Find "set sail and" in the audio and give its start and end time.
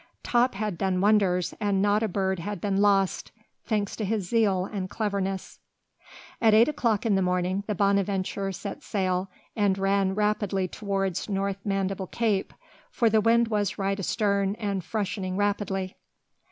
8.51-9.77